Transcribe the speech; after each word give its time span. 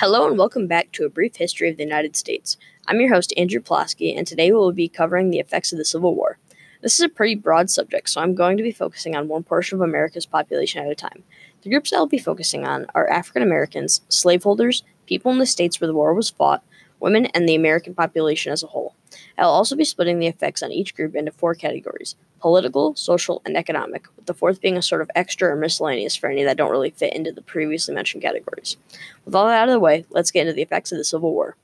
Hello 0.00 0.28
and 0.28 0.38
welcome 0.38 0.68
back 0.68 0.92
to 0.92 1.04
a 1.04 1.08
brief 1.08 1.34
history 1.34 1.68
of 1.68 1.76
the 1.76 1.82
United 1.82 2.14
States. 2.14 2.56
I'm 2.86 3.00
your 3.00 3.12
host, 3.12 3.34
Andrew 3.36 3.58
Pulaski, 3.60 4.14
and 4.14 4.24
today 4.24 4.52
we 4.52 4.56
will 4.56 4.70
be 4.70 4.88
covering 4.88 5.30
the 5.30 5.40
effects 5.40 5.72
of 5.72 5.78
the 5.78 5.84
Civil 5.84 6.14
War. 6.14 6.38
This 6.82 7.00
is 7.00 7.04
a 7.04 7.08
pretty 7.08 7.34
broad 7.34 7.68
subject, 7.68 8.08
so 8.08 8.20
I'm 8.20 8.36
going 8.36 8.56
to 8.58 8.62
be 8.62 8.70
focusing 8.70 9.16
on 9.16 9.26
one 9.26 9.42
portion 9.42 9.74
of 9.74 9.82
America's 9.82 10.24
population 10.24 10.84
at 10.84 10.92
a 10.92 10.94
time. 10.94 11.24
The 11.62 11.70
groups 11.70 11.92
I'll 11.92 12.06
be 12.06 12.16
focusing 12.16 12.64
on 12.64 12.86
are 12.94 13.10
African 13.10 13.42
Americans, 13.42 14.02
slaveholders, 14.08 14.84
people 15.06 15.32
in 15.32 15.38
the 15.38 15.46
states 15.46 15.80
where 15.80 15.88
the 15.88 15.94
war 15.94 16.14
was 16.14 16.30
fought, 16.30 16.62
women, 17.00 17.26
and 17.26 17.48
the 17.48 17.56
American 17.56 17.92
population 17.92 18.52
as 18.52 18.62
a 18.62 18.68
whole. 18.68 18.94
I'll 19.38 19.50
also 19.50 19.76
be 19.76 19.84
splitting 19.84 20.18
the 20.18 20.26
effects 20.26 20.62
on 20.62 20.72
each 20.72 20.94
group 20.94 21.14
into 21.14 21.30
four 21.30 21.54
categories 21.54 22.16
political, 22.40 22.94
social, 22.94 23.42
and 23.44 23.56
economic, 23.56 24.06
with 24.16 24.26
the 24.26 24.34
fourth 24.34 24.60
being 24.60 24.76
a 24.76 24.82
sort 24.82 25.02
of 25.02 25.10
extra 25.14 25.50
or 25.50 25.56
miscellaneous 25.56 26.14
for 26.14 26.28
any 26.28 26.44
that 26.44 26.56
don't 26.56 26.70
really 26.70 26.90
fit 26.90 27.12
into 27.12 27.32
the 27.32 27.42
previously 27.42 27.94
mentioned 27.94 28.22
categories. 28.22 28.76
With 29.24 29.34
all 29.34 29.46
that 29.46 29.62
out 29.62 29.68
of 29.68 29.72
the 29.72 29.80
way, 29.80 30.04
let's 30.10 30.30
get 30.30 30.42
into 30.42 30.52
the 30.52 30.62
effects 30.62 30.92
of 30.92 30.98
the 30.98 31.04
Civil 31.04 31.32
War. 31.32 31.56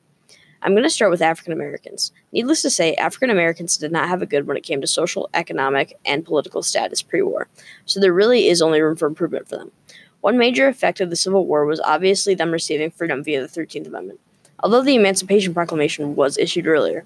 I'm 0.63 0.73
going 0.73 0.83
to 0.83 0.91
start 0.91 1.11
with 1.11 1.21
African 1.21 1.53
Americans. 1.53 2.11
Needless 2.33 2.63
to 2.63 2.71
say, 2.71 2.95
African 2.95 3.29
Americans 3.29 3.77
did 3.77 3.93
not 3.93 4.09
have 4.09 4.23
it 4.23 4.31
good 4.31 4.47
when 4.47 4.57
it 4.57 4.63
came 4.63 4.81
to 4.81 4.87
social, 4.87 5.29
economic, 5.35 5.99
and 6.07 6.25
political 6.25 6.63
status 6.63 7.03
pre 7.03 7.23
war, 7.23 7.49
so 7.85 8.01
there 8.01 8.13
really 8.13 8.49
is 8.49 8.63
only 8.63 8.81
room 8.81 8.97
for 8.97 9.07
improvement 9.07 9.49
for 9.49 9.57
them. 9.57 9.73
One 10.23 10.39
major 10.39 10.67
effect 10.67 11.03
of 11.03 11.11
the 11.11 11.17
Civil 11.17 11.47
War 11.47 11.67
was 11.67 11.81
obviously 11.81 12.35
them 12.35 12.51
receiving 12.51 12.91
freedom 12.91 13.23
via 13.23 13.47
the 13.47 13.61
13th 13.61 13.87
Amendment, 13.87 14.21
although 14.61 14.83
the 14.83 14.95
Emancipation 14.95 15.53
Proclamation 15.53 16.17
was 16.17 16.39
issued 16.39 16.67
earlier. 16.67 17.05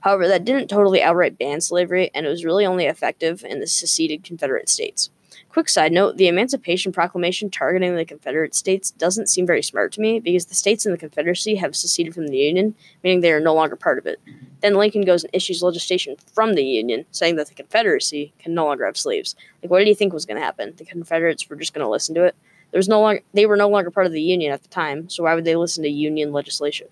However, 0.00 0.28
that 0.28 0.44
didn't 0.44 0.68
totally 0.68 1.02
outright 1.02 1.38
ban 1.38 1.60
slavery, 1.60 2.10
and 2.14 2.26
it 2.26 2.28
was 2.28 2.44
really 2.44 2.66
only 2.66 2.86
effective 2.86 3.44
in 3.44 3.60
the 3.60 3.66
seceded 3.66 4.24
Confederate 4.24 4.68
States. 4.68 5.10
Quick 5.56 5.68
side 5.70 5.90
note 5.90 6.18
the 6.18 6.28
Emancipation 6.28 6.92
Proclamation 6.92 7.48
targeting 7.48 7.96
the 7.96 8.04
Confederate 8.04 8.54
States 8.54 8.90
doesn't 8.90 9.28
seem 9.28 9.46
very 9.46 9.62
smart 9.62 9.90
to 9.92 10.02
me 10.02 10.20
because 10.20 10.44
the 10.44 10.54
states 10.54 10.84
in 10.84 10.92
the 10.92 10.98
Confederacy 10.98 11.54
have 11.54 11.74
seceded 11.74 12.14
from 12.14 12.28
the 12.28 12.36
Union, 12.36 12.74
meaning 13.02 13.20
they 13.20 13.32
are 13.32 13.40
no 13.40 13.54
longer 13.54 13.74
part 13.74 13.96
of 13.96 14.06
it. 14.06 14.20
Then 14.60 14.74
Lincoln 14.74 15.02
goes 15.06 15.24
and 15.24 15.34
issues 15.34 15.62
legislation 15.62 16.16
from 16.34 16.54
the 16.54 16.64
Union 16.64 17.06
saying 17.10 17.36
that 17.36 17.48
the 17.48 17.54
Confederacy 17.54 18.34
can 18.38 18.52
no 18.52 18.66
longer 18.66 18.84
have 18.84 18.98
slaves. 18.98 19.34
Like, 19.62 19.70
what 19.70 19.82
do 19.82 19.88
you 19.88 19.94
think 19.94 20.12
was 20.12 20.26
going 20.26 20.38
to 20.38 20.44
happen? 20.44 20.74
The 20.76 20.84
Confederates 20.84 21.48
were 21.48 21.56
just 21.56 21.72
going 21.72 21.84
to 21.84 21.90
listen 21.90 22.14
to 22.16 22.24
it? 22.24 22.36
There 22.70 22.78
was 22.78 22.88
no 22.88 23.00
longer, 23.00 23.22
they 23.32 23.46
were 23.46 23.56
no 23.56 23.70
longer 23.70 23.90
part 23.90 24.06
of 24.06 24.12
the 24.12 24.20
Union 24.20 24.52
at 24.52 24.62
the 24.62 24.68
time, 24.68 25.08
so 25.08 25.22
why 25.22 25.34
would 25.34 25.46
they 25.46 25.56
listen 25.56 25.82
to 25.84 25.88
Union 25.88 26.32
legislation? 26.32 26.88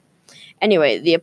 Anyway, 0.61 0.99
the 0.99 1.19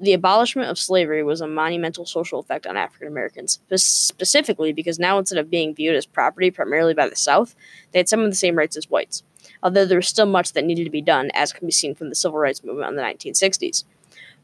the 0.00 0.12
abolishment 0.12 0.68
of 0.68 0.78
slavery 0.78 1.22
was 1.22 1.40
a 1.40 1.46
monumental 1.46 2.04
social 2.04 2.40
effect 2.40 2.66
on 2.66 2.76
African 2.76 3.06
Americans, 3.06 3.60
specifically 3.76 4.72
because 4.72 4.98
now 4.98 5.16
instead 5.16 5.38
of 5.38 5.48
being 5.48 5.74
viewed 5.74 5.94
as 5.94 6.06
property 6.06 6.50
primarily 6.50 6.92
by 6.92 7.08
the 7.08 7.14
South, 7.14 7.54
they 7.92 8.00
had 8.00 8.08
some 8.08 8.20
of 8.20 8.28
the 8.28 8.36
same 8.36 8.56
rights 8.56 8.76
as 8.76 8.90
whites, 8.90 9.22
although 9.62 9.84
there 9.84 9.98
was 9.98 10.08
still 10.08 10.26
much 10.26 10.54
that 10.54 10.64
needed 10.64 10.84
to 10.84 10.90
be 10.90 11.02
done, 11.02 11.30
as 11.34 11.52
can 11.52 11.66
be 11.66 11.72
seen 11.72 11.94
from 11.94 12.08
the 12.08 12.16
civil 12.16 12.38
rights 12.38 12.64
movement 12.64 12.90
in 12.90 12.96
the 12.96 13.02
1960s. 13.02 13.84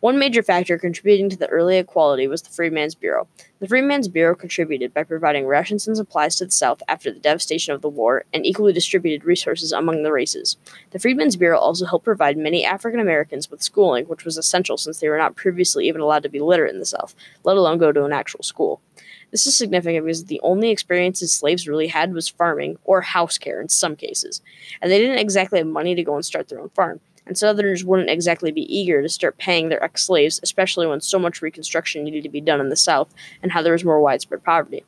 One 0.00 0.16
major 0.16 0.44
factor 0.44 0.78
contributing 0.78 1.28
to 1.30 1.36
the 1.36 1.48
early 1.48 1.76
equality 1.76 2.28
was 2.28 2.42
the 2.42 2.50
Freedmen's 2.50 2.94
Bureau. 2.94 3.26
The 3.58 3.66
Freedmen's 3.66 4.06
Bureau 4.06 4.36
contributed 4.36 4.94
by 4.94 5.02
providing 5.02 5.44
rations 5.44 5.88
and 5.88 5.96
supplies 5.96 6.36
to 6.36 6.44
the 6.44 6.52
South 6.52 6.84
after 6.86 7.10
the 7.10 7.18
devastation 7.18 7.74
of 7.74 7.82
the 7.82 7.88
war 7.88 8.24
and 8.32 8.46
equally 8.46 8.72
distributed 8.72 9.26
resources 9.26 9.72
among 9.72 10.04
the 10.04 10.12
races. 10.12 10.56
The 10.92 11.00
Freedmen's 11.00 11.34
Bureau 11.34 11.58
also 11.58 11.84
helped 11.84 12.04
provide 12.04 12.38
many 12.38 12.64
African 12.64 13.00
Americans 13.00 13.50
with 13.50 13.60
schooling, 13.60 14.04
which 14.04 14.24
was 14.24 14.38
essential 14.38 14.76
since 14.76 15.00
they 15.00 15.08
were 15.08 15.18
not 15.18 15.34
previously 15.34 15.88
even 15.88 16.00
allowed 16.00 16.22
to 16.22 16.28
be 16.28 16.38
literate 16.38 16.72
in 16.72 16.78
the 16.78 16.86
South, 16.86 17.16
let 17.42 17.56
alone 17.56 17.78
go 17.78 17.90
to 17.90 18.04
an 18.04 18.12
actual 18.12 18.44
school. 18.44 18.80
This 19.32 19.48
is 19.48 19.56
significant 19.56 20.04
because 20.04 20.26
the 20.26 20.40
only 20.44 20.70
experiences 20.70 21.32
slaves 21.32 21.66
really 21.66 21.88
had 21.88 22.14
was 22.14 22.28
farming 22.28 22.78
or 22.84 23.00
house 23.00 23.36
care 23.36 23.60
in 23.60 23.68
some 23.68 23.96
cases, 23.96 24.42
and 24.80 24.92
they 24.92 25.00
didn't 25.00 25.18
exactly 25.18 25.58
have 25.58 25.66
money 25.66 25.96
to 25.96 26.04
go 26.04 26.14
and 26.14 26.24
start 26.24 26.48
their 26.48 26.60
own 26.60 26.68
farm 26.70 27.00
and 27.28 27.38
Southerners 27.38 27.84
wouldn't 27.84 28.10
exactly 28.10 28.50
be 28.50 28.62
eager 28.74 29.02
to 29.02 29.08
start 29.08 29.38
paying 29.38 29.68
their 29.68 29.84
ex 29.84 30.04
slaves, 30.04 30.40
especially 30.42 30.86
when 30.86 31.00
so 31.00 31.18
much 31.18 31.42
Reconstruction 31.42 32.02
needed 32.02 32.22
to 32.24 32.28
be 32.28 32.40
done 32.40 32.60
in 32.60 32.70
the 32.70 32.76
South 32.76 33.14
and 33.42 33.52
how 33.52 33.62
there 33.62 33.74
was 33.74 33.84
more 33.84 34.00
widespread 34.00 34.42
poverty. 34.42 34.84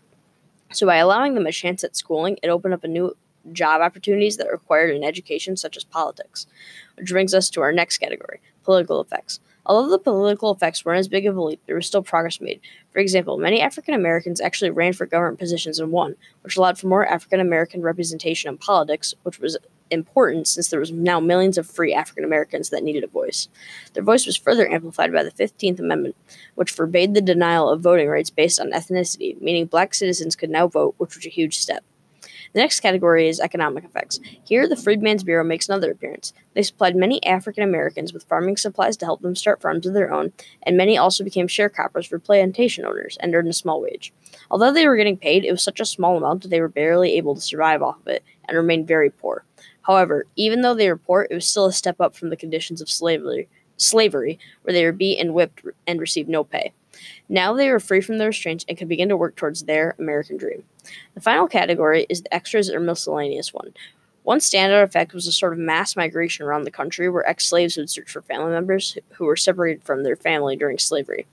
So, 0.72 0.86
by 0.86 0.96
allowing 0.96 1.34
them 1.34 1.46
a 1.46 1.52
chance 1.52 1.84
at 1.84 1.96
schooling, 1.96 2.38
it 2.42 2.48
opened 2.48 2.74
up 2.74 2.82
a 2.82 2.88
new 2.88 3.14
job 3.52 3.82
opportunities 3.82 4.38
that 4.38 4.50
required 4.50 4.94
an 4.94 5.04
education 5.04 5.56
such 5.56 5.76
as 5.76 5.84
politics. 5.84 6.46
Which 6.96 7.10
brings 7.10 7.34
us 7.34 7.50
to 7.50 7.60
our 7.60 7.72
next 7.72 7.98
category 7.98 8.40
political 8.64 9.00
effects. 9.00 9.40
Although 9.66 9.90
the 9.90 9.98
political 9.98 10.52
effects 10.52 10.84
weren't 10.84 10.98
as 10.98 11.08
big 11.08 11.26
of 11.26 11.36
a 11.36 11.42
leap, 11.42 11.60
there 11.66 11.76
was 11.76 11.86
still 11.86 12.02
progress 12.02 12.40
made. 12.40 12.60
For 12.92 12.98
example, 12.98 13.36
many 13.36 13.60
African 13.60 13.94
Americans 13.94 14.40
actually 14.40 14.70
ran 14.70 14.92
for 14.92 15.06
government 15.06 15.38
positions 15.38 15.78
and 15.78 15.92
won, 15.92 16.16
which 16.42 16.56
allowed 16.56 16.78
for 16.78 16.86
more 16.86 17.06
African 17.06 17.40
American 17.40 17.82
representation 17.82 18.48
in 18.48 18.58
politics, 18.58 19.14
which 19.22 19.38
was 19.38 19.58
important 19.90 20.48
since 20.48 20.68
there 20.68 20.80
was 20.80 20.92
now 20.92 21.20
millions 21.20 21.58
of 21.58 21.68
free 21.68 21.92
African 21.92 22.24
Americans 22.24 22.70
that 22.70 22.82
needed 22.82 23.04
a 23.04 23.08
voice. 23.08 23.48
Their 23.92 24.02
voice 24.02 24.26
was 24.26 24.36
further 24.36 24.70
amplified 24.70 25.12
by 25.12 25.22
the 25.22 25.30
15th 25.30 25.78
Amendment, 25.78 26.16
which 26.54 26.70
forbade 26.70 27.14
the 27.14 27.20
denial 27.20 27.68
of 27.68 27.80
voting 27.80 28.08
rights 28.08 28.30
based 28.30 28.60
on 28.60 28.72
ethnicity, 28.72 29.40
meaning 29.40 29.66
black 29.66 29.94
citizens 29.94 30.36
could 30.36 30.50
now 30.50 30.68
vote, 30.68 30.94
which 30.98 31.16
was 31.16 31.26
a 31.26 31.30
huge 31.30 31.58
step. 31.58 31.84
The 32.52 32.58
next 32.58 32.80
category 32.80 33.28
is 33.28 33.38
economic 33.38 33.84
effects. 33.84 34.18
Here, 34.42 34.68
the 34.68 34.76
Freedmen's 34.76 35.22
Bureau 35.22 35.44
makes 35.44 35.68
another 35.68 35.92
appearance. 35.92 36.32
They 36.54 36.62
supplied 36.62 36.96
many 36.96 37.24
African 37.24 37.62
Americans 37.62 38.12
with 38.12 38.24
farming 38.24 38.56
supplies 38.56 38.96
to 38.98 39.04
help 39.04 39.22
them 39.22 39.36
start 39.36 39.62
farms 39.62 39.86
of 39.86 39.94
their 39.94 40.12
own, 40.12 40.32
and 40.64 40.76
many 40.76 40.98
also 40.98 41.22
became 41.22 41.46
sharecroppers 41.46 42.08
for 42.08 42.18
plantation 42.18 42.84
owners 42.84 43.16
and 43.20 43.32
earned 43.34 43.48
a 43.48 43.52
small 43.52 43.80
wage. 43.80 44.12
Although 44.50 44.72
they 44.72 44.88
were 44.88 44.96
getting 44.96 45.16
paid, 45.16 45.44
it 45.44 45.52
was 45.52 45.62
such 45.62 45.78
a 45.78 45.84
small 45.84 46.16
amount 46.16 46.42
that 46.42 46.48
they 46.48 46.60
were 46.60 46.68
barely 46.68 47.16
able 47.16 47.36
to 47.36 47.40
survive 47.40 47.82
off 47.82 48.00
of 48.00 48.08
it 48.08 48.24
and 48.48 48.56
remained 48.56 48.88
very 48.88 49.10
poor. 49.10 49.44
However, 49.82 50.26
even 50.34 50.62
though 50.62 50.74
they 50.74 50.88
were 50.88 50.96
poor, 50.96 51.28
it 51.30 51.34
was 51.34 51.46
still 51.46 51.66
a 51.66 51.72
step 51.72 52.00
up 52.00 52.16
from 52.16 52.30
the 52.30 52.36
conditions 52.36 52.80
of 52.80 52.90
slavery, 52.90 53.48
slavery 53.76 54.40
where 54.62 54.74
they 54.74 54.84
were 54.84 54.92
beat 54.92 55.18
and 55.18 55.34
whipped 55.34 55.62
and 55.86 56.00
received 56.00 56.28
no 56.28 56.42
pay. 56.42 56.72
Now 57.28 57.54
they 57.54 57.70
were 57.70 57.80
free 57.80 58.00
from 58.00 58.18
their 58.18 58.28
restraints 58.28 58.64
and 58.68 58.76
could 58.76 58.88
begin 58.88 59.08
to 59.08 59.16
work 59.16 59.36
towards 59.36 59.64
their 59.64 59.94
American 59.98 60.36
dream. 60.36 60.64
The 61.14 61.20
final 61.20 61.46
category 61.46 62.06
is 62.08 62.22
the 62.22 62.34
extras 62.34 62.70
or 62.70 62.80
miscellaneous 62.80 63.54
one. 63.54 63.72
One 64.22 64.38
standout 64.38 64.82
effect 64.82 65.14
was 65.14 65.26
a 65.26 65.32
sort 65.32 65.52
of 65.52 65.58
mass 65.58 65.96
migration 65.96 66.44
around 66.44 66.64
the 66.64 66.70
country 66.70 67.08
where 67.08 67.26
ex 67.26 67.46
slaves 67.46 67.76
would 67.76 67.88
search 67.88 68.10
for 68.10 68.22
family 68.22 68.50
members 68.50 68.98
who 69.12 69.24
were 69.24 69.36
separated 69.36 69.82
from 69.82 70.02
their 70.02 70.16
family 70.16 70.56
during 70.56 70.78
slavery. 70.78 71.26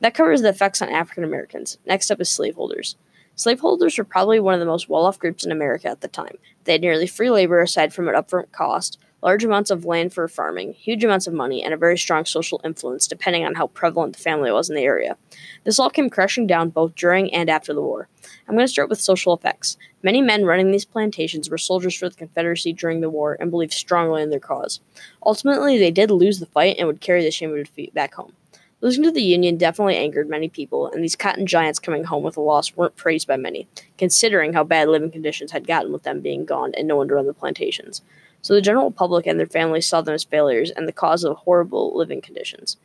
That 0.00 0.14
covers 0.14 0.42
the 0.42 0.48
effects 0.48 0.82
on 0.82 0.88
African 0.88 1.24
Americans. 1.24 1.78
Next 1.86 2.10
up 2.10 2.20
is 2.20 2.28
slaveholders. 2.28 2.96
Slaveholders 3.34 3.98
were 3.98 4.04
probably 4.04 4.40
one 4.40 4.54
of 4.54 4.60
the 4.60 4.66
most 4.66 4.88
well 4.88 5.06
off 5.06 5.18
groups 5.18 5.44
in 5.44 5.52
America 5.52 5.88
at 5.88 6.00
the 6.00 6.08
time. 6.08 6.38
They 6.64 6.72
had 6.72 6.80
nearly 6.80 7.06
free 7.06 7.30
labor 7.30 7.60
aside 7.60 7.92
from 7.92 8.08
an 8.08 8.14
upfront 8.14 8.52
cost, 8.52 8.98
large 9.22 9.44
amounts 9.44 9.70
of 9.70 9.84
land 9.84 10.12
for 10.12 10.26
farming, 10.26 10.72
huge 10.72 11.04
amounts 11.04 11.26
of 11.26 11.32
money, 11.32 11.62
and 11.62 11.72
a 11.72 11.76
very 11.76 11.96
strong 11.96 12.24
social 12.24 12.60
influence 12.64 13.06
depending 13.06 13.44
on 13.44 13.54
how 13.54 13.68
prevalent 13.68 14.16
the 14.16 14.22
family 14.22 14.50
was 14.50 14.68
in 14.68 14.76
the 14.76 14.82
area. 14.82 15.16
This 15.64 15.78
all 15.78 15.90
came 15.90 16.10
crashing 16.10 16.46
down 16.46 16.70
both 16.70 16.94
during 16.94 17.32
and 17.32 17.48
after 17.48 17.72
the 17.72 17.82
war. 17.82 18.08
I'm 18.48 18.54
going 18.54 18.66
to 18.66 18.72
start 18.72 18.88
with 18.88 19.00
social 19.00 19.32
effects. 19.32 19.76
Many 20.02 20.20
men 20.20 20.44
running 20.44 20.72
these 20.72 20.84
plantations 20.84 21.48
were 21.48 21.58
soldiers 21.58 21.94
for 21.94 22.08
the 22.08 22.16
Confederacy 22.16 22.72
during 22.72 23.00
the 23.00 23.10
war 23.10 23.36
and 23.38 23.50
believed 23.50 23.72
strongly 23.72 24.22
in 24.22 24.30
their 24.30 24.40
cause. 24.40 24.80
Ultimately, 25.24 25.78
they 25.78 25.92
did 25.92 26.10
lose 26.10 26.40
the 26.40 26.46
fight 26.46 26.76
and 26.78 26.88
would 26.88 27.00
carry 27.00 27.22
the 27.22 27.30
shame 27.30 27.50
of 27.50 27.64
defeat 27.64 27.94
back 27.94 28.14
home. 28.14 28.32
Losing 28.82 29.04
to 29.04 29.12
the 29.12 29.22
Union 29.22 29.56
definitely 29.56 29.96
angered 29.96 30.28
many 30.28 30.48
people, 30.48 30.88
and 30.88 31.04
these 31.04 31.14
cotton 31.14 31.46
giants 31.46 31.78
coming 31.78 32.02
home 32.02 32.24
with 32.24 32.36
a 32.36 32.40
loss 32.40 32.74
weren't 32.74 32.96
praised 32.96 33.28
by 33.28 33.36
many, 33.36 33.68
considering 33.96 34.54
how 34.54 34.64
bad 34.64 34.88
living 34.88 35.12
conditions 35.12 35.52
had 35.52 35.68
gotten 35.68 35.92
with 35.92 36.02
them 36.02 36.20
being 36.20 36.44
gone 36.44 36.72
and 36.76 36.88
no 36.88 36.96
one 36.96 37.06
to 37.06 37.14
run 37.14 37.28
the 37.28 37.32
plantations. 37.32 38.02
So 38.42 38.54
the 38.54 38.60
general 38.60 38.90
public 38.90 39.26
and 39.26 39.38
their 39.38 39.46
families 39.46 39.86
saw 39.86 40.00
them 40.00 40.14
as 40.14 40.24
failures 40.24 40.70
and 40.70 40.86
the 40.86 40.92
cause 40.92 41.22
of 41.22 41.36
horrible 41.36 41.96
living 41.96 42.20
conditions. 42.20 42.76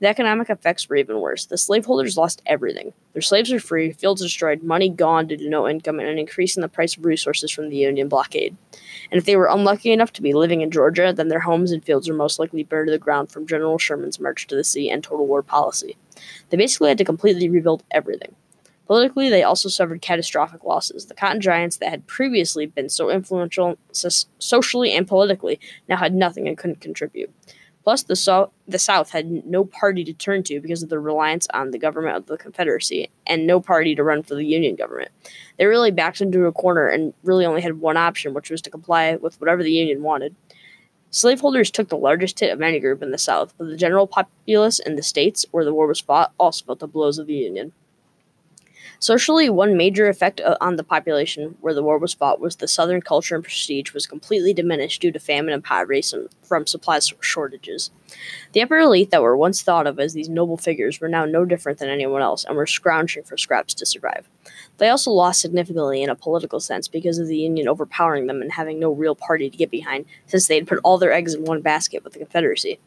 The 0.00 0.08
economic 0.08 0.50
effects 0.50 0.88
were 0.88 0.96
even 0.96 1.20
worse. 1.20 1.46
The 1.46 1.56
slaveholders 1.56 2.16
lost 2.16 2.42
everything. 2.46 2.92
Their 3.12 3.22
slaves 3.22 3.52
were 3.52 3.60
free, 3.60 3.92
fields 3.92 4.22
destroyed, 4.22 4.64
money 4.64 4.88
gone 4.88 5.28
due 5.28 5.36
to 5.36 5.48
no 5.48 5.68
income, 5.68 6.00
and 6.00 6.08
an 6.08 6.18
increase 6.18 6.56
in 6.56 6.62
the 6.62 6.68
price 6.68 6.96
of 6.96 7.04
resources 7.04 7.52
from 7.52 7.68
the 7.68 7.76
Union 7.76 8.08
blockade. 8.08 8.56
And 9.10 9.18
if 9.18 9.24
they 9.24 9.36
were 9.36 9.46
unlucky 9.46 9.92
enough 9.92 10.12
to 10.14 10.22
be 10.22 10.32
living 10.32 10.62
in 10.62 10.72
Georgia, 10.72 11.12
then 11.12 11.28
their 11.28 11.40
homes 11.40 11.70
and 11.70 11.84
fields 11.84 12.08
were 12.08 12.16
most 12.16 12.40
likely 12.40 12.64
burned 12.64 12.88
to 12.88 12.92
the 12.92 12.98
ground 12.98 13.30
from 13.30 13.46
General 13.46 13.78
Sherman's 13.78 14.18
march 14.18 14.48
to 14.48 14.56
the 14.56 14.64
sea 14.64 14.90
and 14.90 15.02
total 15.02 15.26
war 15.26 15.42
policy. 15.42 15.96
They 16.50 16.56
basically 16.56 16.88
had 16.88 16.98
to 16.98 17.04
completely 17.04 17.48
rebuild 17.48 17.84
everything. 17.90 18.34
Politically, 18.86 19.30
they 19.30 19.42
also 19.42 19.68
suffered 19.68 20.02
catastrophic 20.02 20.62
losses. 20.64 21.06
The 21.06 21.14
cotton 21.14 21.40
giants 21.40 21.78
that 21.78 21.88
had 21.88 22.06
previously 22.06 22.66
been 22.66 22.88
so 22.88 23.10
influential 23.10 23.78
so- 23.92 24.26
socially 24.38 24.92
and 24.92 25.08
politically 25.08 25.58
now 25.88 25.96
had 25.96 26.14
nothing 26.14 26.46
and 26.46 26.58
couldn't 26.58 26.80
contribute. 26.80 27.32
Plus, 27.82 28.02
the, 28.02 28.16
so- 28.16 28.50
the 28.66 28.78
South 28.78 29.10
had 29.10 29.46
no 29.46 29.64
party 29.64 30.04
to 30.04 30.12
turn 30.12 30.42
to 30.44 30.60
because 30.60 30.82
of 30.82 30.88
their 30.88 31.00
reliance 31.00 31.46
on 31.52 31.70
the 31.70 31.78
government 31.78 32.16
of 32.16 32.26
the 32.26 32.38
Confederacy 32.38 33.10
and 33.26 33.46
no 33.46 33.60
party 33.60 33.94
to 33.94 34.02
run 34.02 34.22
for 34.22 34.34
the 34.34 34.44
Union 34.44 34.74
government. 34.74 35.10
They 35.58 35.66
really 35.66 35.90
backed 35.90 36.20
into 36.20 36.46
a 36.46 36.52
corner 36.52 36.88
and 36.88 37.14
really 37.22 37.46
only 37.46 37.62
had 37.62 37.80
one 37.80 37.96
option, 37.96 38.34
which 38.34 38.50
was 38.50 38.62
to 38.62 38.70
comply 38.70 39.16
with 39.16 39.40
whatever 39.40 39.62
the 39.62 39.72
Union 39.72 40.02
wanted. 40.02 40.34
Slaveholders 41.10 41.70
took 41.70 41.90
the 41.90 41.96
largest 41.96 42.40
hit 42.40 42.52
of 42.52 42.60
any 42.60 42.80
group 42.80 43.02
in 43.02 43.12
the 43.12 43.18
South, 43.18 43.54
but 43.56 43.66
the 43.68 43.76
general 43.76 44.06
populace 44.06 44.80
in 44.80 44.96
the 44.96 45.02
states 45.02 45.46
where 45.52 45.64
the 45.64 45.72
war 45.72 45.86
was 45.86 46.00
fought 46.00 46.32
also 46.38 46.64
felt 46.64 46.80
the 46.80 46.88
blows 46.88 47.18
of 47.18 47.26
the 47.26 47.34
Union. 47.34 47.72
Socially, 48.98 49.50
one 49.50 49.76
major 49.76 50.08
effect 50.08 50.40
uh, 50.40 50.56
on 50.60 50.76
the 50.76 50.84
population 50.84 51.56
where 51.60 51.74
the 51.74 51.82
war 51.82 51.98
was 51.98 52.14
fought 52.14 52.40
was 52.40 52.56
the 52.56 52.68
Southern 52.68 53.00
culture 53.00 53.34
and 53.34 53.44
prestige 53.44 53.92
was 53.92 54.06
completely 54.06 54.52
diminished 54.52 55.00
due 55.00 55.12
to 55.12 55.18
famine 55.18 55.52
and 55.52 55.64
poverty 55.64 56.02
from 56.42 56.66
supply 56.66 56.98
shortages. 57.20 57.90
The 58.52 58.62
upper 58.62 58.78
elite 58.78 59.10
that 59.10 59.22
were 59.22 59.36
once 59.36 59.62
thought 59.62 59.86
of 59.86 59.98
as 59.98 60.12
these 60.12 60.28
noble 60.28 60.56
figures 60.56 61.00
were 61.00 61.08
now 61.08 61.24
no 61.24 61.44
different 61.44 61.78
than 61.78 61.88
anyone 61.88 62.22
else 62.22 62.44
and 62.44 62.56
were 62.56 62.66
scrounging 62.66 63.24
for 63.24 63.36
scraps 63.36 63.74
to 63.74 63.86
survive. 63.86 64.28
They 64.78 64.88
also 64.88 65.10
lost 65.10 65.40
significantly 65.40 66.02
in 66.02 66.10
a 66.10 66.14
political 66.14 66.60
sense 66.60 66.88
because 66.88 67.18
of 67.18 67.28
the 67.28 67.38
Union 67.38 67.68
overpowering 67.68 68.26
them 68.26 68.42
and 68.42 68.52
having 68.52 68.78
no 68.78 68.90
real 68.92 69.14
party 69.14 69.50
to 69.50 69.56
get 69.56 69.70
behind, 69.70 70.06
since 70.26 70.46
they 70.46 70.56
had 70.56 70.66
put 70.66 70.80
all 70.84 70.98
their 70.98 71.12
eggs 71.12 71.34
in 71.34 71.44
one 71.44 71.60
basket 71.60 72.04
with 72.04 72.12
the 72.12 72.18
Confederacy. 72.18 72.78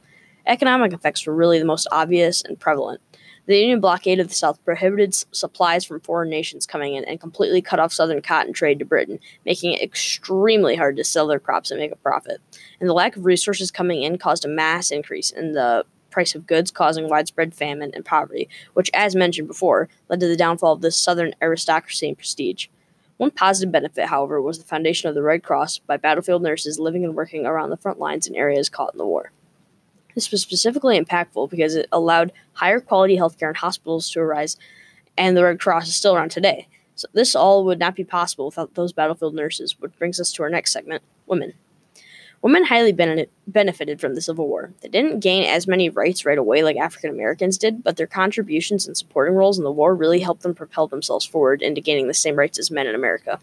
Economic 0.46 0.94
effects 0.94 1.26
were 1.26 1.36
really 1.36 1.60
the 1.60 1.66
most 1.66 1.88
obvious 1.92 2.42
and 2.42 2.60
prevalent. 2.60 3.02
The 3.48 3.58
Union 3.58 3.80
blockade 3.80 4.20
of 4.20 4.28
the 4.28 4.34
South 4.34 4.64
prohibited 4.66 5.16
supplies 5.32 5.86
from 5.86 6.02
foreign 6.02 6.30
nations 6.30 6.66
coming 6.66 6.96
in 6.96 7.06
and 7.06 7.18
completely 7.18 7.62
cut 7.62 7.80
off 7.80 7.94
Southern 7.94 8.22
cotton 8.22 8.52
trade 8.52 8.78
to 8.80 8.86
Britain, 8.86 9.20
making 9.46 9.72
it 9.72 9.82
extremely 9.82 10.76
hard 10.76 10.98
to 10.98 11.06
sell 11.06 11.28
their 11.28 11.40
crops 11.40 11.72
and 11.72 11.80
make 11.80 11.94
a 11.94 11.96
profit. 11.96 12.42
And 12.82 12.90
the 12.90 12.94
lack 12.94 13.16
of 13.16 13.26
resources 13.26 13.72
coming 13.72 14.04
in 14.04 14.18
caused 14.18 14.44
a 14.44 14.50
mass 14.50 14.92
increase 14.92 15.30
in 15.30 15.54
the 15.54 15.86
price 16.10 16.36
of 16.36 16.46
goods, 16.46 16.72
causing 16.72 17.08
widespread 17.08 17.54
famine 17.54 17.92
and 17.94 18.04
poverty, 18.04 18.50
which, 18.74 18.92
as 18.94 19.16
mentioned 19.16 19.48
before, 19.48 19.88
led 20.10 20.20
to 20.20 20.28
the 20.28 20.36
downfall 20.36 20.74
of 20.74 20.82
the 20.82 20.92
Southern 20.92 21.34
aristocracy 21.42 22.10
and 22.10 22.18
prestige. 22.18 22.68
One 23.16 23.32
positive 23.32 23.72
benefit, 23.72 24.08
however, 24.08 24.42
was 24.42 24.60
the 24.60 24.66
foundation 24.66 25.08
of 25.08 25.16
the 25.16 25.24
Red 25.24 25.44
Cross 25.44 25.80
by 25.80 25.96
battlefield 25.96 26.44
nurses 26.44 26.80
living 26.80 27.06
and 27.06 27.16
working 27.16 27.46
around 27.46 27.70
the 27.70 27.78
front 27.78 27.98
lines 27.98 28.28
in 28.28 28.36
areas 28.36 28.68
caught 28.68 28.94
in 28.94 28.98
the 28.98 29.08
war. 29.08 29.32
This 30.18 30.32
was 30.32 30.42
specifically 30.42 31.00
impactful 31.00 31.52
because 31.52 31.76
it 31.76 31.88
allowed 31.92 32.32
higher 32.54 32.80
quality 32.80 33.18
healthcare 33.18 33.50
in 33.50 33.54
hospitals 33.54 34.10
to 34.10 34.20
arise, 34.20 34.58
and 35.16 35.38
the 35.38 35.44
Red 35.44 35.60
Cross 35.60 35.90
is 35.90 35.96
still 35.96 36.16
around 36.16 36.32
today. 36.32 36.68
So 36.96 37.08
this 37.14 37.36
all 37.36 37.64
would 37.66 37.78
not 37.78 37.96
be 37.96 38.04
possible 38.04 38.48
without 38.48 38.74
those 38.74 38.92
battlefield 38.92 39.36
nurses, 39.36 39.80
which 39.80 39.96
brings 40.00 40.20
us 40.20 40.32
to 40.32 40.42
our 40.42 40.50
next 40.50 40.74
segment 40.74 41.04
women. 41.28 41.54
Women 42.42 42.66
highly 42.66 42.92
benefited 42.92 44.00
from 44.00 44.16
the 44.16 44.22
Civil 44.22 44.48
War. 44.48 44.72
They 44.82 44.90
didn't 44.90 45.20
gain 45.20 45.44
as 45.44 45.68
many 45.68 45.90
rights 45.90 46.26
right 46.26 46.38
away 46.38 46.64
like 46.64 46.78
African 46.78 47.10
Americans 47.10 47.58
did, 47.58 47.84
but 47.84 47.98
their 47.98 48.08
contributions 48.08 48.88
and 48.88 48.96
supporting 48.96 49.34
roles 49.34 49.58
in 49.58 49.64
the 49.64 49.72
war 49.72 49.96
really 49.96 50.20
helped 50.20 50.44
them 50.44 50.54
propel 50.54 50.88
themselves 50.88 51.26
forward 51.26 51.62
into 51.62 51.82
gaining 51.82 52.08
the 52.08 52.14
same 52.14 52.36
rights 52.36 52.60
as 52.60 52.72
men 52.72 52.88
in 52.88 52.96
America. 52.96 53.40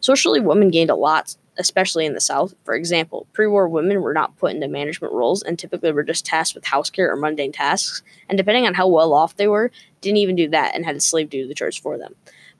Socially, 0.00 0.40
women 0.40 0.70
gained 0.70 0.90
a 0.90 0.94
lot 0.94 1.36
especially 1.56 2.06
in 2.06 2.14
the 2.14 2.20
South. 2.20 2.54
For 2.64 2.74
example, 2.74 3.26
pre 3.32 3.46
war 3.46 3.68
women 3.68 4.02
were 4.02 4.12
not 4.12 4.36
put 4.36 4.52
into 4.54 4.68
management 4.68 5.12
roles 5.12 5.42
and 5.42 5.58
typically 5.58 5.92
were 5.92 6.02
just 6.02 6.26
tasked 6.26 6.54
with 6.54 6.66
house 6.66 6.90
care 6.90 7.10
or 7.10 7.16
mundane 7.16 7.52
tasks, 7.52 8.02
and 8.28 8.36
depending 8.36 8.66
on 8.66 8.74
how 8.74 8.88
well 8.88 9.12
off 9.12 9.36
they 9.36 9.48
were, 9.48 9.70
didn't 10.00 10.18
even 10.18 10.36
do 10.36 10.48
that 10.48 10.74
and 10.74 10.84
had 10.84 10.96
a 10.96 11.00
slave 11.00 11.30
do 11.30 11.46
the 11.46 11.54
chores 11.54 11.76
for 11.76 11.98
them. 11.98 12.14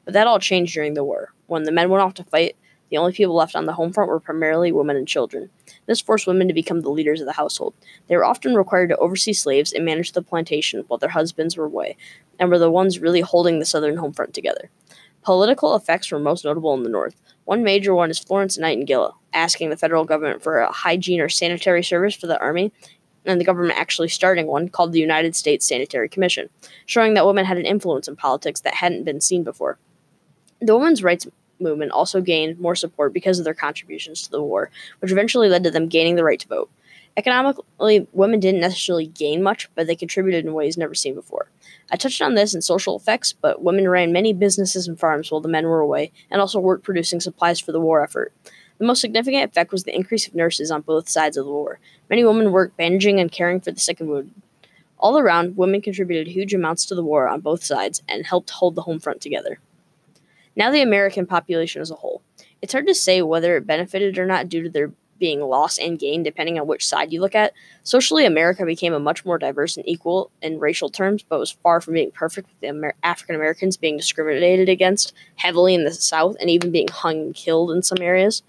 But 0.05 0.15
that 0.15 0.27
all 0.27 0.39
changed 0.39 0.75
during 0.75 0.95
the 0.95 1.05
war. 1.05 1.33
When 1.47 1.65
the 1.65 1.73
men 1.73 1.89
went 1.89 2.03
off 2.03 2.15
to 2.15 2.25
fight, 2.25 2.57
the 2.95 3.01
only 3.01 3.13
people 3.13 3.35
left 3.35 3.57
on 3.57 3.67
the 3.67 3.73
home 3.73 3.93
front 3.93 4.09
were 4.09 4.21
primarily 4.21 4.71
women 4.71 4.97
and 4.97 5.09
children. 5.09 5.51
This 5.87 6.01
forced 6.01 6.29
women 6.29 6.47
to 6.47 6.55
become 6.55 6.83
the 6.83 6.91
leaders 6.91 7.21
of 7.21 7.27
the 7.27 7.33
household. 7.33 7.75
They 8.07 8.17
were 8.17 8.25
often 8.25 8.55
required 8.55 8.91
to 8.91 8.97
oversee 8.99 9.33
slaves 9.33 9.73
and 9.73 9.85
manage 9.85 10.13
the 10.13 10.23
plantation 10.23 10.85
while 10.87 10.99
their 10.99 11.09
husbands 11.09 11.57
were 11.57 11.65
away, 11.65 11.97
and 12.39 12.51
were 12.51 12.59
the 12.61 12.71
ones 12.71 13.01
really 13.01 13.21
holding 13.21 13.59
the 13.59 13.67
southern 13.67 13.97
home 13.97 14.13
front 14.13 14.33
together. 14.33 14.71
Political 15.23 15.75
effects 15.75 16.13
were 16.13 16.21
most 16.21 16.45
notable 16.45 16.73
in 16.75 16.85
the 16.85 16.89
North. 16.89 17.21
One 17.47 17.65
major 17.65 17.93
one 17.97 18.11
is 18.11 18.21
Florence 18.21 18.57
Nightingale 18.59 19.19
asking 19.33 19.71
the 19.71 19.77
federal 19.77 20.05
government 20.05 20.41
for 20.41 20.61
a 20.61 20.71
hygiene 20.71 21.21
or 21.21 21.29
sanitary 21.29 21.83
service 21.83 22.15
for 22.15 22.29
the 22.29 22.39
Army, 22.39 22.71
and 23.25 23.41
the 23.41 23.45
government 23.45 23.77
actually 23.77 24.07
starting 24.07 24.47
one 24.47 24.69
called 24.69 24.93
the 24.93 25.01
United 25.01 25.35
States 25.35 25.67
Sanitary 25.67 26.09
Commission, 26.09 26.49
showing 26.87 27.15
that 27.15 27.27
women 27.27 27.45
had 27.45 27.59
an 27.59 27.67
influence 27.67 28.07
in 28.07 28.15
politics 28.15 28.61
that 28.61 28.75
hadn't 28.75 29.03
been 29.03 29.21
seen 29.21 29.43
before. 29.43 29.81
The 30.61 30.77
women's 30.77 31.03
rights 31.03 31.27
movement 31.61 31.93
also 31.93 32.21
gained 32.21 32.59
more 32.59 32.75
support 32.75 33.13
because 33.13 33.39
of 33.39 33.45
their 33.45 33.55
contributions 33.55 34.23
to 34.23 34.31
the 34.31 34.43
war, 34.43 34.71
which 35.01 35.13
eventually 35.13 35.49
led 35.49 35.65
to 35.65 35.71
them 35.71 35.89
gaining 35.89 36.17
the 36.17 36.25
right 36.25 36.41
to 36.41 36.49
vote. 36.49 36.71
Economically, 37.17 38.09
women 38.13 38.41
didn't 38.41 38.61
necessarily 38.61 39.07
gain 39.07 39.43
much, 39.43 39.69
but 39.77 39.87
they 39.87 39.95
contributed 39.95 40.45
in 40.45 40.53
ways 40.53 40.77
never 40.77 40.95
seen 40.95 41.15
before. 41.15 41.49
I 41.93 41.97
touched 41.97 42.21
on 42.21 42.35
this 42.35 42.55
in 42.55 42.63
social 42.63 42.97
effects, 42.97 43.33
but 43.33 43.63
women 43.63 43.89
ran 43.89 44.13
many 44.13 44.33
businesses 44.33 44.89
and 44.89 44.99
farms 44.99 45.31
while 45.31 45.41
the 45.41 45.49
men 45.49 45.67
were 45.67 45.81
away, 45.81 46.11
and 46.31 46.41
also 46.41 46.59
worked 46.59 46.83
producing 46.83 47.21
supplies 47.21 47.61
for 47.61 47.71
the 47.71 47.81
war 47.81 48.03
effort. 48.03 48.33
The 48.79 48.85
most 48.85 49.01
significant 49.01 49.49
effect 49.49 49.71
was 49.71 49.85
the 49.85 49.95
increase 49.95 50.27
of 50.27 50.35
nurses 50.35 50.73
on 50.73 50.81
both 50.81 51.09
sides 51.09 51.37
of 51.37 51.45
the 51.45 51.53
war. 51.53 51.79
Many 52.11 52.25
women 52.25 52.51
worked 52.51 52.77
bandaging 52.77 53.21
and 53.21 53.31
caring 53.31 53.61
for 53.61 53.71
the 53.71 53.79
sick 53.79 54.01
and 54.01 54.09
wounded. 54.09 54.35
All 54.99 55.17
around, 55.17 55.57
women 55.57 55.83
contributed 55.83 56.27
huge 56.27 56.53
amounts 56.53 56.85
to 56.87 56.97
the 56.97 57.05
war 57.05 57.29
on 57.29 57.41
both 57.41 57.63
sides 57.63 58.03
and 58.09 58.27
helped 58.27 58.51
hold 58.51 58.75
the 58.75 58.83
home 58.83 58.99
front 58.99 59.21
together. 59.21 59.61
Now, 60.57 60.71
the 60.71 60.83
American 60.83 61.27
population 61.27 61.83
as 61.83 61.91
a 61.91 61.97
whole. 61.97 62.23
It's 62.63 62.73
hard 62.73 62.87
to 62.87 62.95
say 62.95 63.23
whether 63.23 63.57
it 63.57 63.67
benefited 63.67 64.19
or 64.19 64.27
not 64.27 64.49
due 64.49 64.63
to 64.63 64.71
their 64.71 64.93
being 65.19 65.41
loss 65.41 65.79
and 65.79 65.99
gain 65.99 66.23
depending 66.23 66.59
on 66.59 66.67
which 66.67 66.87
side 66.87 67.13
you 67.13 67.21
look 67.21 67.35
at. 67.35 67.53
Socially, 67.83 68.25
America 68.25 68.65
became 68.65 68.93
a 68.93 68.99
much 68.99 69.25
more 69.25 69.39
diverse 69.39 69.77
and 69.77 69.89
equal 69.89 70.31
in 70.43 70.59
racial 70.59 70.89
terms, 70.89 71.23
but 71.23 71.39
was 71.39 71.51
far 71.51 71.81
from 71.81 71.95
being 71.95 72.11
perfect, 72.11 72.49
with 72.49 72.69
Amer- 72.69 72.95
African 73.03 73.35
Americans 73.35 73.77
being 73.77 73.97
discriminated 73.97 74.69
against 74.69 75.15
heavily 75.37 75.75
in 75.75 75.85
the 75.85 75.93
South 75.93 76.37
and 76.41 76.51
even 76.51 76.71
being 76.71 76.89
hung 76.89 77.21
and 77.21 77.35
killed 77.35 77.71
in 77.71 77.83
some 77.83 78.01
areas. 78.01 78.43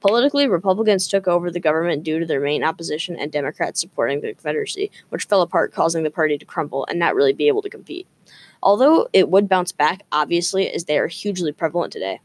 Politically, 0.00 0.48
Republicans 0.48 1.06
took 1.06 1.28
over 1.28 1.50
the 1.50 1.60
government 1.60 2.02
due 2.02 2.18
to 2.18 2.26
their 2.26 2.40
main 2.40 2.64
opposition 2.64 3.16
and 3.16 3.30
Democrats 3.30 3.80
supporting 3.80 4.20
the 4.20 4.32
Confederacy, 4.32 4.90
which 5.10 5.26
fell 5.26 5.42
apart, 5.42 5.72
causing 5.72 6.02
the 6.02 6.10
party 6.10 6.36
to 6.36 6.44
crumble 6.44 6.84
and 6.86 6.98
not 6.98 7.14
really 7.14 7.32
be 7.32 7.46
able 7.46 7.62
to 7.62 7.70
compete. 7.70 8.08
Although 8.62 9.08
it 9.12 9.28
would 9.28 9.48
bounce 9.48 9.72
back, 9.72 10.02
obviously, 10.12 10.70
as 10.70 10.84
they 10.84 10.98
are 10.98 11.08
hugely 11.08 11.52
prevalent 11.52 11.92
today. 11.92 12.20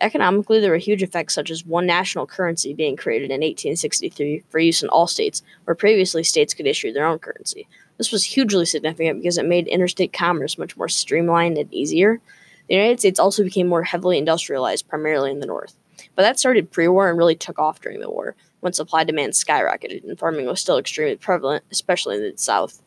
Economically, 0.00 0.58
there 0.60 0.70
were 0.70 0.78
huge 0.78 1.02
effects 1.02 1.34
such 1.34 1.50
as 1.50 1.64
one 1.64 1.86
national 1.86 2.26
currency 2.26 2.72
being 2.72 2.96
created 2.96 3.30
in 3.30 3.40
1863 3.40 4.44
for 4.48 4.58
use 4.58 4.82
in 4.82 4.88
all 4.88 5.06
states, 5.06 5.42
where 5.64 5.74
previously 5.74 6.24
states 6.24 6.54
could 6.54 6.66
issue 6.66 6.92
their 6.92 7.06
own 7.06 7.18
currency. 7.18 7.68
This 7.98 8.10
was 8.10 8.24
hugely 8.24 8.64
significant 8.64 9.20
because 9.20 9.36
it 9.36 9.44
made 9.44 9.68
interstate 9.68 10.12
commerce 10.12 10.58
much 10.58 10.76
more 10.76 10.88
streamlined 10.88 11.58
and 11.58 11.72
easier. 11.72 12.20
The 12.68 12.74
United 12.74 13.00
States 13.00 13.20
also 13.20 13.44
became 13.44 13.68
more 13.68 13.82
heavily 13.82 14.16
industrialized, 14.16 14.88
primarily 14.88 15.30
in 15.30 15.40
the 15.40 15.46
North. 15.46 15.76
But 16.16 16.22
that 16.22 16.38
started 16.38 16.70
pre 16.70 16.88
war 16.88 17.10
and 17.10 17.18
really 17.18 17.36
took 17.36 17.58
off 17.58 17.80
during 17.80 18.00
the 18.00 18.10
war, 18.10 18.34
when 18.60 18.72
supply 18.72 19.04
demand 19.04 19.34
skyrocketed 19.34 20.04
and 20.04 20.18
farming 20.18 20.46
was 20.46 20.60
still 20.60 20.78
extremely 20.78 21.16
prevalent, 21.16 21.64
especially 21.70 22.16
in 22.16 22.22
the 22.22 22.32
South, 22.36 22.80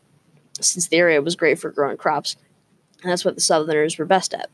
since 0.60 0.88
the 0.88 0.98
area 0.98 1.22
was 1.22 1.36
great 1.36 1.60
for 1.60 1.70
growing 1.70 1.98
crops, 1.98 2.36
and 3.04 3.12
that's 3.12 3.26
what 3.26 3.36
the 3.36 3.42
Southerners 3.42 3.98
were 3.98 4.06
best 4.06 4.34
at. 4.34 4.50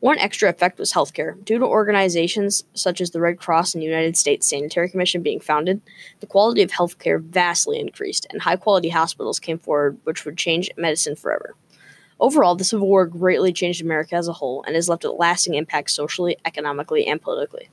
One 0.00 0.18
extra 0.18 0.48
effect 0.48 0.78
was 0.78 0.94
healthcare. 0.94 1.44
Due 1.44 1.58
to 1.58 1.66
organizations 1.66 2.64
such 2.72 3.02
as 3.02 3.10
the 3.10 3.20
Red 3.20 3.38
Cross 3.38 3.74
and 3.74 3.82
the 3.82 3.86
United 3.86 4.16
States 4.16 4.46
Sanitary 4.48 4.88
Commission 4.88 5.22
being 5.22 5.40
founded, 5.40 5.82
the 6.20 6.26
quality 6.26 6.62
of 6.62 6.70
healthcare 6.70 7.20
vastly 7.20 7.78
increased, 7.78 8.26
and 8.30 8.40
high 8.40 8.56
quality 8.56 8.88
hospitals 8.88 9.38
came 9.38 9.58
forward, 9.58 9.98
which 10.04 10.24
would 10.24 10.38
change 10.38 10.70
medicine 10.78 11.16
forever. 11.16 11.54
Overall, 12.18 12.54
the 12.54 12.64
Civil 12.64 12.88
War 12.88 13.04
greatly 13.04 13.52
changed 13.52 13.82
America 13.82 14.14
as 14.14 14.26
a 14.26 14.32
whole 14.32 14.62
and 14.62 14.74
has 14.74 14.88
left 14.88 15.04
a 15.04 15.12
lasting 15.12 15.54
impact 15.54 15.90
socially, 15.90 16.36
economically, 16.46 17.06
and 17.06 17.20
politically. 17.20 17.68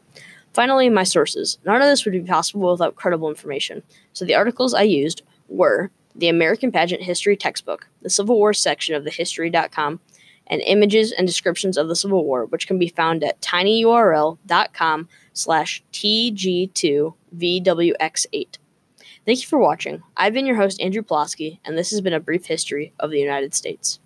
Finally, 0.54 0.90
my 0.90 1.04
sources. 1.04 1.58
None 1.66 1.82
of 1.82 1.88
this 1.88 2.04
would 2.04 2.14
be 2.14 2.22
possible 2.22 2.72
without 2.72 2.96
credible 2.96 3.30
information, 3.30 3.84
so 4.12 4.26
the 4.26 4.36
articles 4.36 4.74
I 4.74 4.84
used 4.84 5.22
were 5.48 5.92
the 6.14 6.30
American 6.30 6.72
Pageant 6.72 7.04
History 7.04 7.38
Textbook, 7.38 7.88
the 8.02 8.10
Civil 8.10 8.38
War 8.38 8.54
section 8.54 8.96
of 8.96 9.04
thehistory.com, 9.04 10.00
and 10.48 10.62
images 10.62 11.12
and 11.12 11.28
descriptions 11.28 11.78
of 11.78 11.88
the 11.88 11.96
Civil 11.96 12.26
War, 12.26 12.46
which 12.46 12.68
can 12.68 12.80
be 12.80 12.90
found 12.90 13.24
at 13.24 13.40
tinyurl.com 13.42 15.08
slash 15.34 15.84
tg2vwx8. 15.94 18.58
Thank 19.26 19.42
you 19.42 19.48
for 19.48 19.60
watching. 19.60 20.04
I've 20.16 20.34
been 20.34 20.46
your 20.46 20.56
host, 20.56 20.80
Andrew 20.80 21.02
Plosky, 21.02 21.60
and 21.66 21.78
this 21.78 21.92
has 21.92 22.00
been 22.02 22.14
a 22.14 22.20
brief 22.20 22.46
history 22.46 22.94
of 23.00 23.12
the 23.12 23.20
United 23.20 23.54
States. 23.54 24.00